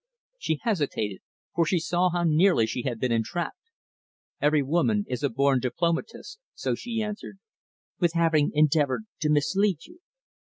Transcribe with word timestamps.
She 0.39 0.57
hesitated, 0.63 1.19
for 1.53 1.63
she 1.63 1.77
saw 1.77 2.09
how 2.09 2.23
nearly 2.23 2.65
she 2.65 2.81
had 2.81 2.99
been 2.99 3.11
entrapped. 3.11 3.59
Every 4.41 4.63
woman 4.63 5.05
is 5.07 5.21
a 5.21 5.29
born 5.29 5.59
diplomatist, 5.59 6.39
so 6.55 6.73
she 6.73 7.03
answered 7.03 7.37
"With 7.99 8.13
having 8.13 8.49
endeavoured 8.55 9.03
to 9.19 9.29
mislead 9.29 9.85
you." 9.85 9.99